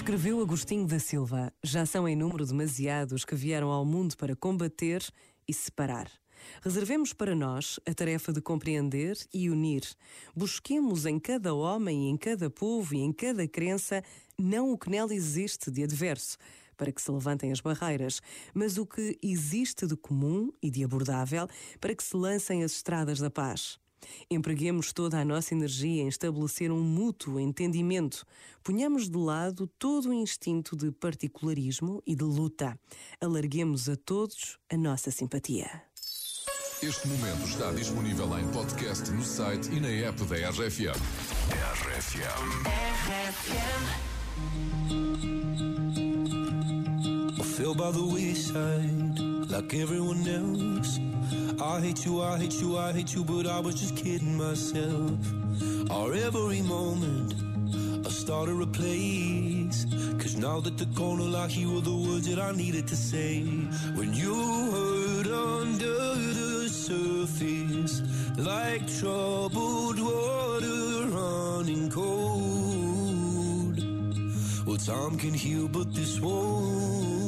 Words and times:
Escreveu 0.00 0.40
Agostinho 0.40 0.86
da 0.86 0.98
Silva: 0.98 1.52
Já 1.62 1.84
são 1.84 2.08
em 2.08 2.16
número 2.16 2.46
demasiados 2.46 3.22
que 3.22 3.34
vieram 3.34 3.68
ao 3.68 3.84
mundo 3.84 4.16
para 4.16 4.34
combater 4.34 5.04
e 5.46 5.52
separar. 5.52 6.10
Reservemos 6.62 7.12
para 7.12 7.34
nós 7.34 7.78
a 7.86 7.92
tarefa 7.92 8.32
de 8.32 8.40
compreender 8.40 9.18
e 9.32 9.50
unir. 9.50 9.82
Busquemos 10.34 11.04
em 11.04 11.18
cada 11.18 11.52
homem, 11.52 12.08
em 12.08 12.16
cada 12.16 12.48
povo 12.48 12.94
e 12.94 13.00
em 13.00 13.12
cada 13.12 13.46
crença 13.46 14.02
não 14.38 14.72
o 14.72 14.78
que 14.78 14.88
nela 14.88 15.14
existe 15.14 15.70
de 15.70 15.82
adverso, 15.82 16.38
para 16.78 16.90
que 16.90 17.02
se 17.02 17.10
levantem 17.10 17.52
as 17.52 17.60
barreiras, 17.60 18.22
mas 18.54 18.78
o 18.78 18.86
que 18.86 19.18
existe 19.22 19.86
de 19.86 19.96
comum 19.98 20.50
e 20.62 20.70
de 20.70 20.82
abordável, 20.82 21.46
para 21.78 21.94
que 21.94 22.02
se 22.02 22.16
lancem 22.16 22.64
as 22.64 22.72
estradas 22.72 23.18
da 23.18 23.30
paz. 23.30 23.78
Empreguemos 24.30 24.92
toda 24.92 25.20
a 25.20 25.24
nossa 25.24 25.54
energia 25.54 26.02
em 26.02 26.08
estabelecer 26.08 26.70
um 26.70 26.80
mútuo 26.80 27.40
entendimento. 27.40 28.26
Ponhamos 28.62 29.08
de 29.08 29.16
lado 29.18 29.66
todo 29.78 30.10
o 30.10 30.12
instinto 30.12 30.76
de 30.76 30.90
particularismo 30.92 32.02
e 32.06 32.14
de 32.14 32.24
luta. 32.24 32.78
Alarguemos 33.20 33.88
a 33.88 33.96
todos 33.96 34.58
a 34.70 34.76
nossa 34.76 35.10
simpatia. 35.10 35.82
Este 36.82 37.08
momento 37.08 37.46
está 37.46 37.70
disponível 37.72 38.38
em 38.38 38.48
podcast 38.52 39.10
no 39.10 39.22
site 39.22 39.70
e 39.70 39.80
na 39.80 40.08
app 40.08 40.24
da 40.24 40.36
RFM. 40.50 40.96
RFM. 41.50 42.22
RFM. 43.06 44.10
I 47.38 47.42
feel 47.42 47.74
by 47.74 47.90
the 47.92 48.02
wayside 48.02 49.20
like 49.50 49.74
everyone 49.74 50.26
else. 50.26 50.98
I 51.62 51.78
hate 51.78 52.06
you, 52.06 52.22
I 52.22 52.38
hate 52.38 52.54
you, 52.62 52.78
I 52.78 52.90
hate 52.90 53.14
you, 53.14 53.22
but 53.22 53.46
I 53.46 53.60
was 53.60 53.74
just 53.74 53.94
kidding 53.94 54.38
myself. 54.38 55.18
Our 55.90 56.14
every 56.14 56.62
moment, 56.62 57.34
I 58.06 58.08
started 58.08 58.62
a 58.62 58.66
place. 58.66 59.84
Cause 60.18 60.36
now 60.36 60.60
that 60.60 60.78
the 60.78 60.86
corner 60.98 61.36
I 61.36 61.48
hear 61.48 61.68
were 61.68 61.82
the 61.82 61.94
words 61.94 62.26
that 62.28 62.38
I 62.38 62.52
needed 62.52 62.88
to 62.88 62.96
say. 62.96 63.42
When 63.94 64.14
you 64.14 64.34
hurt 64.72 65.26
under 65.26 66.14
the 66.38 66.68
surface, 66.70 68.00
like 68.38 68.86
troubled 68.98 70.00
water 70.00 71.08
running 71.08 71.90
cold. 71.90 73.76
Well, 74.66 74.78
time 74.78 75.18
can 75.18 75.34
heal, 75.34 75.68
but 75.68 75.94
this 75.94 76.20
won't. 76.20 77.19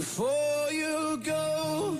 Before 0.00 0.68
you 0.72 1.20
go. 1.22 1.94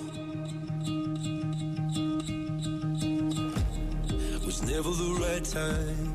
Was 4.43 4.63
never 4.63 4.91
the 5.03 5.11
right 5.25 5.45
time, 5.45 6.07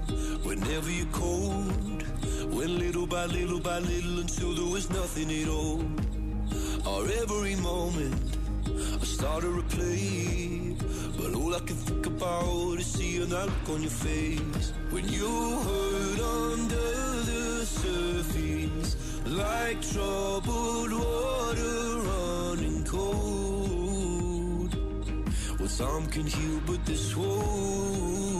whenever 0.48 0.90
you're 0.90 1.12
cold. 1.12 2.02
Went 2.56 2.72
little 2.84 3.06
by 3.06 3.26
little 3.26 3.60
by 3.60 3.78
little 3.78 4.18
until 4.18 4.52
there 4.58 4.72
was 4.76 4.90
nothing 4.90 5.30
at 5.40 5.48
all. 5.48 5.84
Or 6.90 7.02
every 7.22 7.54
moment, 7.70 8.16
I 9.02 9.04
started 9.04 9.54
to 9.54 9.64
play. 9.76 10.74
But 11.16 11.36
all 11.36 11.54
I 11.54 11.60
can 11.60 11.78
think 11.88 12.06
about 12.06 12.80
is 12.80 12.86
seeing 12.86 13.28
that 13.28 13.46
look 13.46 13.68
on 13.74 13.82
your 13.82 13.96
face. 14.06 14.72
When 14.90 15.08
you 15.08 15.32
hurt 15.66 16.20
under 16.42 16.88
the 17.30 17.64
surface, 17.64 18.96
like 19.24 19.80
troubled 19.92 20.65
some 25.76 26.06
can 26.06 26.26
heal, 26.26 26.58
but 26.66 26.86
this 26.86 27.14
won't. 27.14 28.35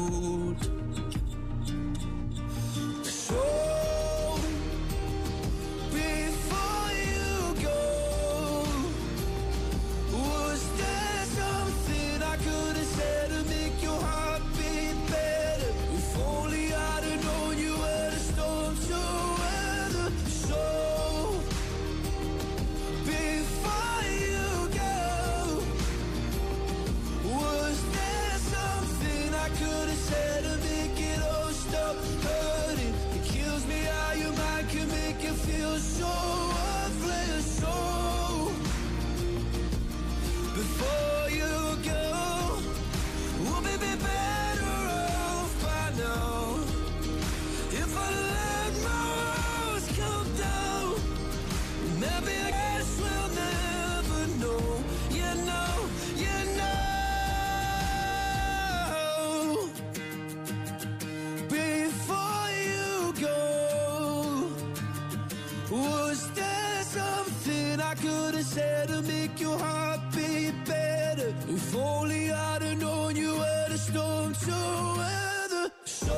Could 68.06 68.34
have 68.34 68.44
said 68.44 68.88
to 68.88 69.02
make 69.02 69.40
your 69.40 69.58
heart 69.58 70.00
beat 70.14 70.54
better. 70.64 71.34
If 71.48 71.74
only 71.76 72.30
I'd 72.30 72.62
have 72.62 72.78
known 72.80 73.16
you 73.16 73.32
were 73.34 73.66
the 73.68 73.78
storm 73.78 74.34
to 74.34 74.94
weather. 74.98 75.70
So 75.84 76.14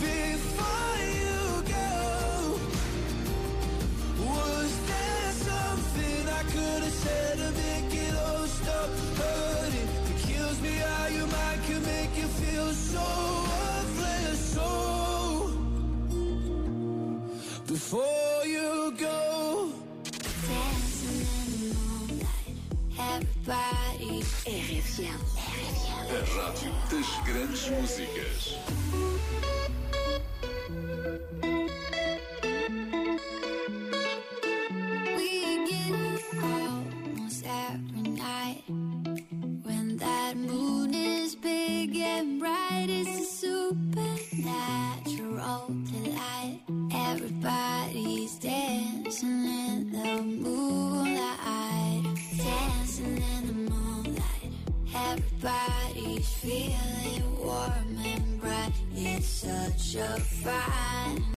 before 0.00 0.82
before 17.72 18.44
you 18.44 18.92
go. 18.98 19.72
Dancing 20.46 21.24
in 21.40 21.70
the 21.70 21.78
moonlight. 21.88 22.60
RFM. 23.48 24.42
RFM. 24.44 25.20
A 26.10 26.20
rádio 26.36 26.72
das 26.90 27.08
grandes 27.24 27.64
músicas. 27.70 29.21
Everybody's 55.10 56.28
feeling 56.28 57.22
warm 57.44 57.98
and 58.04 58.40
bright. 58.40 58.72
It's 58.94 59.26
such 59.26 59.96
a 59.96 60.20
fine. 60.20 61.24